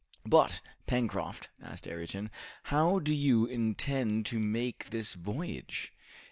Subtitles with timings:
[0.25, 2.31] "But, Pencroft," asked Ayrton,
[2.63, 5.93] "how do you intend to make this voyage?"